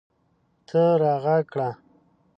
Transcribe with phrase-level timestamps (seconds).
[0.67, 1.69] ته راږغ کړه